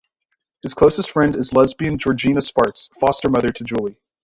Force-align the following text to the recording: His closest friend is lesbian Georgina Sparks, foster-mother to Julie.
His 0.63 0.73
closest 0.73 1.11
friend 1.11 1.35
is 1.35 1.53
lesbian 1.53 1.99
Georgina 1.99 2.41
Sparks, 2.41 2.89
foster-mother 2.99 3.49
to 3.49 3.63
Julie. 3.63 3.99